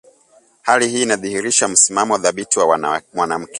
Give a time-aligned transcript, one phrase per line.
[0.61, 2.65] Hali hii inadhihirisha msimamo thabiti wa
[3.13, 3.49] mwanamke